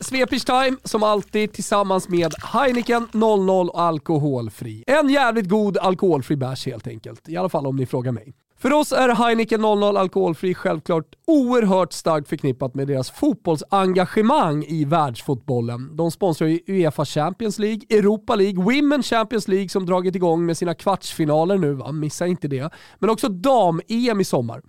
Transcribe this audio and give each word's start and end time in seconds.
Svepers 0.00 0.44
Time 0.44 0.76
som 0.84 1.02
alltid 1.02 1.52
tillsammans 1.52 2.08
med 2.08 2.34
Heineken 2.52 3.08
00 3.12 3.70
alkoholfri. 3.74 4.84
En 4.86 5.08
jävligt 5.08 5.48
god 5.48 5.78
alkoholfri 5.78 6.36
bärs 6.36 6.66
helt 6.66 6.86
enkelt. 6.86 7.28
I 7.28 7.36
alla 7.36 7.48
fall 7.48 7.66
om 7.66 7.76
ni 7.76 7.86
frågar 7.86 8.12
mig. 8.12 8.34
För 8.58 8.72
oss 8.72 8.92
är 8.92 9.08
Heineken 9.08 9.60
00 9.60 9.96
alkoholfri 9.96 10.54
självklart 10.54 11.04
oerhört 11.26 11.92
starkt 11.92 12.28
förknippat 12.28 12.74
med 12.74 12.88
deras 12.88 13.10
fotbollsengagemang 13.10 14.64
i 14.64 14.84
världsfotbollen. 14.84 15.96
De 15.96 16.10
sponsrar 16.10 16.48
ju 16.48 16.60
Uefa 16.66 17.04
Champions 17.04 17.58
League, 17.58 17.80
Europa 17.90 18.34
League, 18.34 18.64
Women 18.64 19.02
Champions 19.02 19.48
League 19.48 19.68
som 19.68 19.86
dragit 19.86 20.16
igång 20.16 20.46
med 20.46 20.56
sina 20.56 20.74
kvartsfinaler 20.74 21.58
nu, 21.58 21.72
va? 21.72 21.92
missa 21.92 22.26
inte 22.26 22.48
det. 22.48 22.70
Men 22.98 23.10
också 23.10 23.28
dam-EM 23.28 24.20
i 24.20 24.24
sommar. 24.24 24.62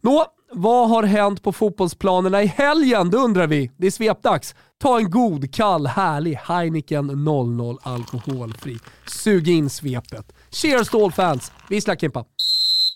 Nå, 0.00 0.26
vad 0.52 0.88
har 0.88 1.02
hänt 1.02 1.42
på 1.42 1.52
fotbollsplanerna 1.52 2.42
i 2.42 2.46
helgen? 2.46 3.10
Det 3.10 3.16
undrar 3.16 3.46
vi. 3.46 3.70
Det 3.76 3.86
är 3.86 3.90
svepdags. 3.90 4.54
Ta 4.78 4.98
en 4.98 5.10
god, 5.10 5.54
kall, 5.54 5.86
härlig 5.86 6.34
Heineken 6.34 7.06
00 7.06 7.78
alkoholfri. 7.82 8.78
Sug 9.06 9.48
in 9.48 9.70
svepet. 9.70 10.32
Cheers 10.50 10.88
to 10.88 11.04
all 11.04 11.12
fans. 11.12 11.52
Vissla 11.68 11.96
Kimpa. 11.96 12.24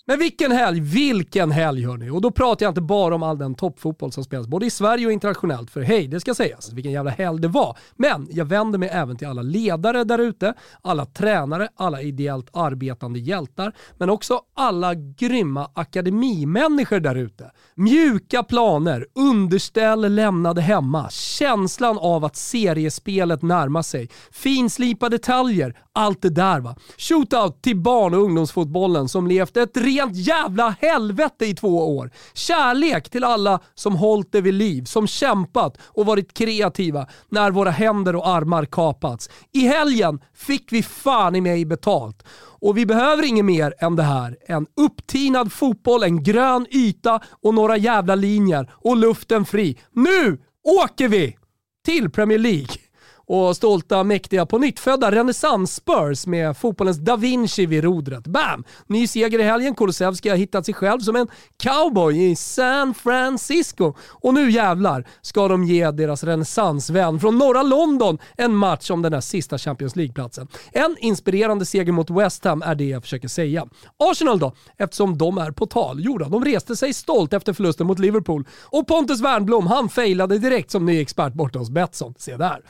Men 0.06 0.18
vilken 0.18 0.52
helg, 0.52 0.80
vilken 0.80 1.50
helg 1.50 1.84
hörni! 1.86 2.10
Och 2.10 2.20
då 2.20 2.30
pratar 2.30 2.66
jag 2.66 2.70
inte 2.70 2.80
bara 2.80 3.14
om 3.14 3.22
all 3.22 3.38
den 3.38 3.54
toppfotboll 3.54 4.12
som 4.12 4.24
spelas, 4.24 4.46
både 4.46 4.66
i 4.66 4.70
Sverige 4.70 5.06
och 5.06 5.12
internationellt, 5.12 5.70
för 5.70 5.80
hej, 5.80 6.08
det 6.08 6.20
ska 6.20 6.34
sägas, 6.34 6.72
vilken 6.72 6.92
jävla 6.92 7.10
helg 7.10 7.40
det 7.40 7.48
var. 7.48 7.78
Men 7.96 8.28
jag 8.30 8.44
vänder 8.44 8.78
mig 8.78 8.88
även 8.92 9.16
till 9.16 9.28
alla 9.28 9.42
ledare 9.42 10.04
där 10.04 10.18
ute, 10.18 10.54
alla 10.82 11.06
tränare, 11.06 11.68
alla 11.76 12.02
ideellt 12.02 12.50
arbetande 12.52 13.18
hjältar, 13.18 13.72
men 13.98 14.10
också 14.10 14.40
alla 14.54 14.94
grymma 14.94 15.70
akademimänniskor 15.74 17.00
där 17.00 17.14
ute. 17.14 17.50
Mjuka 17.74 18.42
planer, 18.42 19.06
underställ 19.14 20.14
lämnade 20.14 20.60
hemma, 20.60 21.10
känslan 21.10 21.98
av 21.98 22.24
att 22.24 22.36
seriespelet 22.36 23.42
närmar 23.42 23.82
sig, 23.82 24.08
finslipade 24.32 25.14
detaljer, 25.14 25.76
allt 25.94 26.22
det 26.22 26.30
där 26.30 26.60
va. 26.60 26.76
Shootout 26.98 27.62
till 27.62 27.76
barn 27.76 28.14
och 28.14 28.20
ungdomsfotbollen 28.20 29.08
som 29.08 29.26
levt 29.26 29.56
ett 29.56 29.76
rent 29.76 30.16
jävla 30.16 30.76
helvete 30.80 31.46
i 31.46 31.54
två 31.54 31.96
år. 31.96 32.10
Kärlek 32.34 33.10
till 33.10 33.24
alla 33.24 33.60
som 33.74 33.96
hållit 33.96 34.32
det 34.32 34.40
vid 34.40 34.54
liv, 34.54 34.84
som 34.84 35.06
kämpat 35.06 35.78
och 35.82 36.06
varit 36.06 36.34
kreativa 36.34 37.06
när 37.28 37.50
våra 37.50 37.70
händer 37.70 38.16
och 38.16 38.28
armar 38.28 38.64
kapats. 38.64 39.30
I 39.52 39.60
helgen 39.60 40.20
fick 40.34 40.72
vi 40.72 40.82
fan 40.82 41.36
i 41.36 41.40
mig 41.40 41.64
betalt. 41.64 42.22
Och 42.60 42.78
vi 42.78 42.86
behöver 42.86 43.22
inget 43.22 43.44
mer 43.44 43.74
än 43.78 43.96
det 43.96 44.02
här. 44.02 44.36
En 44.46 44.66
upptinad 44.76 45.52
fotboll, 45.52 46.02
en 46.02 46.22
grön 46.22 46.66
yta 46.70 47.20
och 47.42 47.54
några 47.54 47.76
jävla 47.76 48.14
linjer 48.14 48.72
och 48.74 48.96
luften 48.96 49.44
fri. 49.44 49.78
Nu 49.92 50.38
åker 50.84 51.08
vi 51.08 51.36
till 51.84 52.10
Premier 52.10 52.38
League! 52.38 52.83
Och 53.26 53.56
stolta, 53.56 54.04
mäktiga, 54.04 54.46
på 54.46 54.58
nyttfödda 54.58 55.10
renässans-Spurs 55.10 56.26
med 56.26 56.56
fotbollens 56.56 56.98
Da 56.98 57.16
Vinci 57.16 57.66
vid 57.66 57.84
rodret. 57.84 58.26
Bam! 58.26 58.64
Ny 58.86 59.06
seger 59.06 59.38
i 59.38 59.42
helgen. 59.42 59.74
Kulusevski 59.74 60.28
har 60.28 60.36
hittat 60.36 60.64
sig 60.64 60.74
själv 60.74 61.00
som 61.00 61.16
en 61.16 61.28
cowboy 61.62 62.30
i 62.30 62.36
San 62.36 62.94
Francisco. 62.94 63.94
Och 64.10 64.34
nu 64.34 64.50
jävlar 64.50 65.06
ska 65.22 65.48
de 65.48 65.64
ge 65.64 65.90
deras 65.90 66.24
renässansvän 66.24 67.20
från 67.20 67.38
norra 67.38 67.62
London 67.62 68.18
en 68.36 68.54
match 68.54 68.90
om 68.90 69.02
den 69.02 69.12
här 69.12 69.20
sista 69.20 69.58
Champions 69.58 69.96
League-platsen. 69.96 70.48
En 70.72 70.96
inspirerande 71.00 71.66
seger 71.66 71.92
mot 71.92 72.10
West 72.10 72.44
Ham 72.44 72.62
är 72.62 72.74
det 72.74 72.84
jag 72.84 73.02
försöker 73.02 73.28
säga. 73.28 73.66
Arsenal 73.96 74.38
då, 74.38 74.52
eftersom 74.78 75.18
de 75.18 75.38
är 75.38 75.50
på 75.50 75.66
tal. 75.66 75.96
Jo 76.00 76.18
då, 76.18 76.24
de 76.24 76.44
reste 76.44 76.76
sig 76.76 76.94
stolt 76.94 77.32
efter 77.32 77.52
förlusten 77.52 77.86
mot 77.86 77.98
Liverpool. 77.98 78.44
Och 78.62 78.86
Pontus 78.86 79.20
Wernbloom, 79.20 79.66
han 79.66 79.88
failade 79.88 80.38
direkt 80.38 80.70
som 80.70 80.86
ny 80.86 81.00
expert 81.00 81.32
borta 81.32 81.58
hos 81.58 81.70
Betsson. 81.70 82.14
Se 82.18 82.36
där. 82.36 82.60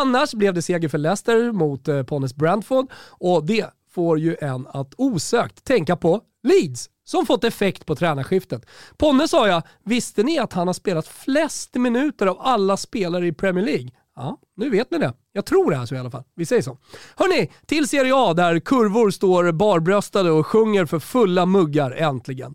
Annars 0.00 0.34
blev 0.34 0.54
det 0.54 0.62
seger 0.62 0.88
för 0.88 0.98
Leicester 0.98 1.52
mot 1.52 1.88
eh, 1.88 2.02
Ponnes 2.02 2.34
Brantford 2.34 2.86
och 3.08 3.44
det 3.44 3.66
får 3.90 4.18
ju 4.18 4.36
en 4.40 4.66
att 4.66 4.94
osökt 4.96 5.64
tänka 5.64 5.96
på 5.96 6.20
Leeds 6.42 6.90
som 7.04 7.26
fått 7.26 7.44
effekt 7.44 7.86
på 7.86 7.96
tränarskiftet. 7.96 8.66
Ponne 8.96 9.28
sa 9.28 9.48
jag, 9.48 9.62
visste 9.84 10.22
ni 10.22 10.38
att 10.38 10.52
han 10.52 10.66
har 10.66 10.74
spelat 10.74 11.08
flest 11.08 11.74
minuter 11.74 12.26
av 12.26 12.36
alla 12.40 12.76
spelare 12.76 13.26
i 13.26 13.32
Premier 13.32 13.64
League? 13.64 13.90
Ja, 14.16 14.38
nu 14.56 14.70
vet 14.70 14.90
ni 14.90 14.98
det. 14.98 15.14
Jag 15.32 15.44
tror 15.46 15.70
det 15.70 15.76
här 15.76 15.86
så 15.86 15.94
i 15.94 15.98
alla 15.98 16.10
fall. 16.10 16.24
Vi 16.34 16.46
säger 16.46 16.62
så. 16.62 16.78
Hörni, 17.16 17.50
till 17.66 17.88
Serie 17.88 18.14
A 18.14 18.34
där 18.34 18.58
kurvor 18.60 19.10
står 19.10 19.52
barbröstade 19.52 20.30
och 20.30 20.46
sjunger 20.46 20.86
för 20.86 20.98
fulla 20.98 21.46
muggar 21.46 21.90
äntligen. 21.90 22.54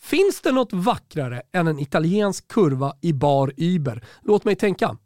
Finns 0.00 0.40
det 0.40 0.52
något 0.52 0.72
vackrare 0.72 1.42
än 1.52 1.68
en 1.68 1.78
italiensk 1.78 2.48
kurva 2.48 2.92
i 3.00 3.12
bar 3.12 3.52
Iber? 3.56 4.04
Låt 4.22 4.44
mig 4.44 4.56
tänka. 4.56 4.96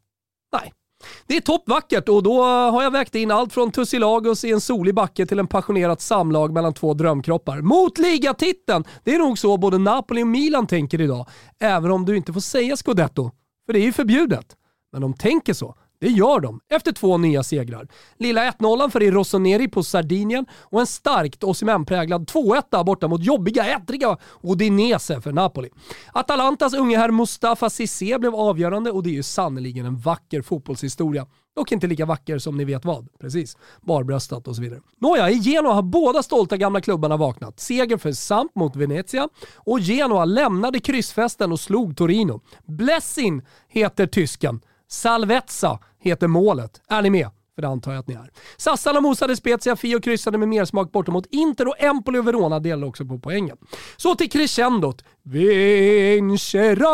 Det 1.27 1.37
är 1.37 1.41
toppvackert 1.41 2.09
och 2.09 2.23
då 2.23 2.43
har 2.43 2.83
jag 2.83 2.91
vägt 2.91 3.15
in 3.15 3.31
allt 3.31 3.53
från 3.53 3.71
Tussilagos 3.71 4.45
i 4.45 4.51
en 4.51 4.61
solig 4.61 4.95
backe 4.95 5.27
till 5.27 5.39
en 5.39 5.47
passionerat 5.47 6.01
samlag 6.01 6.53
mellan 6.53 6.75
två 6.75 6.95
drömkroppar. 6.95 7.61
Mot 7.61 7.99
ligatiteln! 7.99 8.85
Det 9.05 9.15
är 9.15 9.19
nog 9.19 9.39
så 9.39 9.57
både 9.57 9.79
Napoli 9.79 10.23
och 10.23 10.27
Milan 10.27 10.67
tänker 10.67 11.01
idag. 11.01 11.29
Även 11.61 11.91
om 11.91 12.05
du 12.05 12.17
inte 12.17 12.33
får 12.33 12.41
säga 12.41 12.77
scudetto, 12.77 13.31
för 13.67 13.73
det 13.73 13.79
är 13.79 13.85
ju 13.85 13.93
förbjudet. 13.93 14.57
Men 14.93 15.03
de 15.03 15.15
tänker 15.15 15.55
så. 15.55 15.75
Det 16.03 16.09
gör 16.09 16.41
de 16.41 16.61
efter 16.69 16.93
två 16.93 17.19
nya 17.19 17.43
segrar. 17.43 17.89
Lilla 18.19 18.51
1-0 18.51 18.91
för 18.91 19.01
Rossoneri 19.01 19.69
på 19.69 19.83
Sardinien 19.83 20.47
och 20.53 20.81
en 20.81 20.87
starkt 20.87 21.45
Osimhen-präglad 21.45 22.31
2-1 22.31 22.85
borta 22.85 23.09
mot 23.09 23.25
jobbiga, 23.25 23.65
ettriga 23.65 24.17
Odinese 24.41 25.21
för 25.21 25.33
Napoli. 25.33 25.69
Atalantas 26.13 26.75
unge 26.75 26.99
herr 26.99 27.11
Mustafa 27.11 27.71
Cissé 27.71 28.19
blev 28.19 28.35
avgörande 28.35 28.91
och 28.91 29.03
det 29.03 29.11
är 29.11 29.15
ju 29.15 29.23
sannerligen 29.23 29.87
en 29.87 29.99
vacker 29.99 30.43
fotbollshistoria. 30.43 31.27
Dock 31.57 31.73
inte 31.73 31.87
lika 31.87 32.07
vacker 32.07 32.39
som 32.39 32.57
ni 32.57 32.65
vet 32.65 32.85
vad. 32.85 33.09
Precis. 33.21 33.57
Barbröstat 33.81 34.49
och 34.49 34.57
så 34.57 34.63
vidare. 34.63 34.81
Nåja, 35.01 35.31
i 35.31 35.35
Genoa 35.35 35.73
har 35.73 35.83
båda 35.83 36.23
stolta 36.23 36.57
gamla 36.57 36.81
klubbarna 36.81 37.17
vaknat. 37.17 37.61
Seger 37.61 37.97
för 37.97 38.13
Samp 38.13 38.55
mot 38.55 38.77
Venezia 38.77 39.29
och 39.57 39.81
Genoa 39.81 40.25
lämnade 40.25 40.81
kryssfesten 40.81 41.53
och 41.53 41.61
slog 41.61 41.97
Torino. 41.97 42.41
Blessing 42.67 43.43
heter 43.69 44.07
tysken. 44.07 44.61
Salvezza 44.89 45.79
heter 46.03 46.27
målet. 46.27 46.81
Är 46.89 47.03
ni 47.03 47.11
med? 47.11 47.31
För 47.55 47.63
det 47.63 47.69
antar 47.69 47.93
jag 47.93 48.01
att 48.01 48.09
ni 48.09 48.15
är. 48.15 48.31
Sassarna 48.57 49.01
mosade 49.01 49.37
Spezia, 49.37 49.77
Fio 49.77 50.01
kryssade 50.01 50.39
med 50.39 50.49
mersmak 50.49 50.93
borta 50.93 51.13
mot 51.13 51.27
Inter 51.27 51.69
och 51.69 51.83
Empoli 51.83 52.19
och 52.19 52.27
Verona 52.27 52.61
delade 52.61 52.87
också 52.87 53.05
på 53.05 53.19
poängen. 53.19 53.57
Så 53.97 54.15
till 54.15 54.31
crescendot. 54.31 55.05
Vincera! 55.23 56.85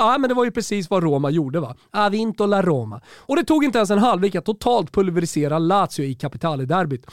Ja, 0.00 0.16
men 0.20 0.28
det 0.28 0.34
var 0.34 0.44
ju 0.44 0.50
precis 0.50 0.90
vad 0.90 1.02
Roma 1.02 1.30
gjorde 1.30 1.60
va? 1.60 1.76
Avinto 1.90 2.46
la 2.46 2.62
Roma. 2.62 3.00
Och 3.18 3.36
det 3.36 3.44
tog 3.44 3.64
inte 3.64 3.78
ens 3.78 3.90
en 3.90 3.98
halvlek 3.98 4.34
att 4.34 4.44
totalt 4.44 4.92
pulverisera 4.92 5.58
Lazio 5.58 6.04
i 6.04 6.14
Capitale-derbyt. 6.14 7.06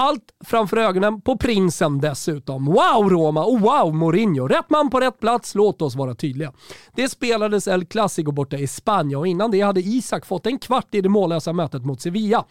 Allt 0.00 0.22
framför 0.44 0.76
ögonen 0.76 1.20
på 1.20 1.36
prinsen 1.36 2.00
dessutom. 2.00 2.64
Wow 2.64 3.10
Roma 3.10 3.44
och 3.44 3.60
wow 3.60 3.94
Mourinho. 3.94 4.48
Rätt 4.48 4.70
man 4.70 4.90
på 4.90 5.00
rätt 5.00 5.20
plats, 5.20 5.54
låt 5.54 5.82
oss 5.82 5.96
vara 5.96 6.14
tydliga. 6.14 6.52
Det 6.94 7.08
spelades 7.08 7.68
El 7.68 7.84
Clasico 7.84 8.32
borta 8.32 8.56
i 8.56 8.66
Spanien 8.66 9.20
och 9.20 9.26
innan 9.26 9.50
det 9.50 9.60
hade 9.60 9.80
Isak 9.80 10.26
fått 10.26 10.46
en 10.46 10.58
kvart 10.58 10.94
i 10.94 11.00
det 11.00 11.08
mållösa 11.08 11.52
mötet 11.52 11.84
mot 11.84 12.00
Sevilla. 12.00 12.44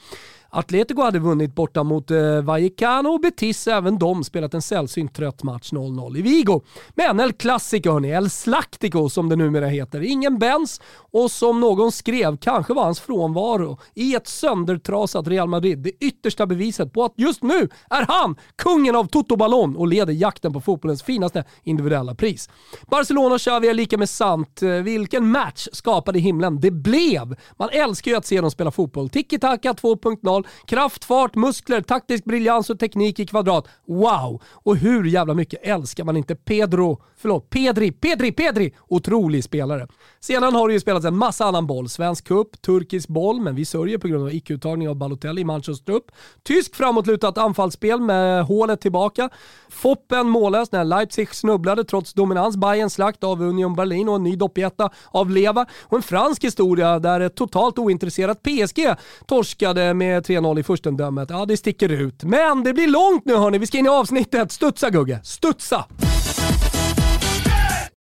Atletico 0.50 1.02
hade 1.02 1.20
vunnit 1.20 1.56
borta 1.56 1.84
mot 1.84 2.12
eh, 2.12 2.42
Vallecano 2.42 3.10
och 3.10 3.22
Betis 3.22 3.68
även 3.68 3.98
de 3.98 4.24
spelat 4.24 4.54
en 4.54 4.62
sällsynt 4.62 5.16
trött 5.16 5.44
match 5.44 5.72
0-0 5.74 6.18
i 6.18 6.22
Vigo. 6.22 6.62
Men 6.96 7.20
El 7.20 7.34
Clasico 7.34 7.92
hörni, 7.92 8.10
El 8.10 8.30
Slactico 8.30 9.10
som 9.10 9.30
det 9.30 9.36
numera 9.36 9.68
heter. 9.68 10.02
Ingen 10.02 10.40
Benz 10.40 10.82
och 11.12 11.32
som 11.32 11.60
någon 11.60 11.92
skrev, 11.92 12.38
kanske 12.38 12.74
var 12.74 12.84
hans 12.84 13.00
frånvaro 13.00 13.80
i 13.96 14.16
ett 14.16 14.28
söndertrasat 14.28 15.28
Real 15.28 15.50
Madrid 15.50 15.80
det 15.80 15.92
yttersta 16.06 16.46
beviset 16.46 16.94
på 16.94 17.04
att 17.04 17.14
just 17.16 17.44
nu 17.44 17.70
är 17.90 18.06
han 18.08 18.36
kungen 18.56 18.96
av 18.96 19.08
Toto 19.08 19.36
Ballon 19.36 19.76
och 19.76 19.88
leder 19.88 20.14
jakten 20.14 20.54
på 20.54 20.62
fotbollens 20.62 21.04
finaste 21.04 21.44
individuella 21.64 22.16
pris. 22.16 22.50
Barcelona 22.88 23.38
Xavi 23.38 23.68
är 23.68 23.74
lika 23.74 23.98
med 23.98 24.10
sant. 24.10 24.62
Eh, 24.62 24.70
vilken 24.70 25.32
match 25.32 25.68
skapade 25.72 26.20
himlen 26.20 26.60
det 26.60 26.72
blev! 26.72 27.36
Man 27.58 27.70
älskar 27.72 28.12
ju 28.12 28.18
att 28.18 28.26
se 28.26 28.42
dem 28.42 28.52
spela 28.52 28.72
fotboll. 28.72 29.10
Tiki-taka 29.10 29.74
2.0 29.74 30.37
Kraft, 30.66 31.04
fart, 31.04 31.36
muskler, 31.36 31.81
taktisk 31.81 32.24
briljans 32.24 32.69
och 32.69 32.80
teknik 32.80 33.19
i 33.19 33.25
kvadrat. 33.25 33.68
Wow! 33.88 34.42
Och 34.54 34.78
hur 34.78 35.04
jävla 35.04 35.34
mycket 35.34 35.60
älskar 35.63 36.04
man 36.04 36.18
inte 36.18 36.36
Pedro, 36.36 37.01
förlåt, 37.18 37.50
Pedri, 37.50 37.92
Pedri, 37.92 38.31
Pedri! 38.31 38.74
Otrolig 38.88 39.44
spelare. 39.44 39.88
Sedan 40.19 40.56
har 40.56 40.68
det 40.68 40.74
ju 40.74 40.80
spelats 40.80 41.06
en 41.06 41.18
massa 41.18 41.45
annan 41.45 41.68
boll. 41.68 41.89
Svensk 41.89 42.28
cup, 42.28 42.62
turkisk 42.62 43.07
boll, 43.07 43.42
men 43.42 43.56
vi 43.56 43.66
sörjer 43.66 43.98
på 43.98 44.07
grund 44.07 44.24
av 44.24 44.34
icke-uttagning 44.34 44.89
av 44.89 44.95
Balotelli 44.95 45.42
i 45.42 45.45
Manchesters 45.45 45.86
trupp. 45.86 46.12
Tysk 46.44 46.75
framåtlutat 46.75 47.38
anfallsspel 47.38 48.01
med 48.01 48.45
hålet 48.45 48.81
tillbaka. 48.81 49.30
Foppen 49.69 50.30
mållös 50.30 50.72
när 50.72 50.84
Leipzig 50.84 51.36
snubblade 51.36 51.84
trots 51.84 52.13
dominans. 52.13 52.57
Bayern 52.57 52.89
slakt 52.89 53.24
av 53.24 53.42
Union 53.42 53.75
Berlin 53.75 54.10
och 54.10 54.16
en 54.16 54.24
ny 54.24 54.36
doppjätta 54.36 54.89
av 55.12 55.30
Leva. 55.30 55.66
Och 55.84 55.98
en 55.98 56.04
fransk 56.04 56.44
historia 56.44 57.00
där 57.00 57.19
ett 57.19 57.36
totalt 57.36 57.80
ointresserat 57.80 58.44
PSG 58.44 58.95
torskade 59.25 59.94
med 59.94 60.25
3-0 60.27 60.59
i 60.59 60.63
furstendömet, 60.63 61.29
Ja, 61.29 61.45
det 61.45 61.57
sticker 61.57 61.89
ut. 61.89 62.24
Men 62.24 62.63
det 62.63 62.74
blir 62.74 62.88
långt 62.88 63.25
nu 63.25 63.35
hörni. 63.35 63.57
Vi 63.57 63.68
ska 63.68 63.77
in 63.77 63.85
i 63.85 63.89
avsnittet. 63.89 64.51
Studsa 64.51 64.89
Gugge, 64.89 65.19
studsa! 65.24 65.85